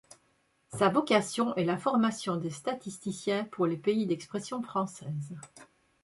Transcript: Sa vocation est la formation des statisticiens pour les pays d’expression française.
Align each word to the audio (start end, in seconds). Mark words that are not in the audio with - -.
Sa 0.73 0.89
vocation 0.89 1.53
est 1.57 1.63
la 1.63 1.77
formation 1.77 2.35
des 2.37 2.49
statisticiens 2.49 3.43
pour 3.51 3.67
les 3.67 3.77
pays 3.77 4.07
d’expression 4.07 4.63
française. 4.63 5.35